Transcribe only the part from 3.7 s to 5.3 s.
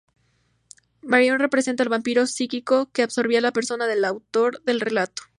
del autor del relato.